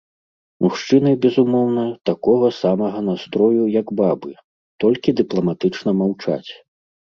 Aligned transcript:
Мужчыны, 0.65 1.11
безумоўна, 1.25 1.83
такога 2.11 2.47
самага 2.61 2.99
настрою, 3.11 3.63
як 3.81 3.87
бабы, 4.01 4.31
толькі 4.87 5.17
дыпламатычна 5.23 5.97
маўчаць. 6.03 6.49